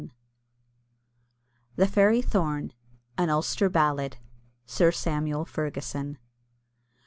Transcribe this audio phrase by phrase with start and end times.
[1.75, 2.73] ]THE FAIRY THORN.
[3.19, 4.17] An Ulster Ballad.
[4.65, 6.17] SIR SAMUEL FERGUSON.